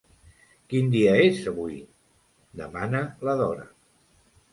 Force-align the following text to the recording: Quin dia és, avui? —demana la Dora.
Quin 0.73 0.87
dia 0.93 1.11
és, 1.25 1.41
avui? 1.51 1.75
—demana 2.61 3.03
la 3.29 3.37
Dora. 3.43 3.67